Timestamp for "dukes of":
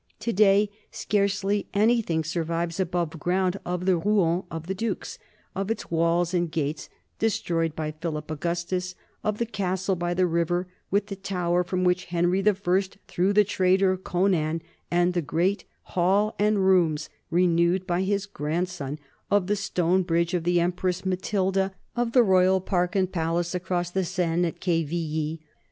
4.73-5.69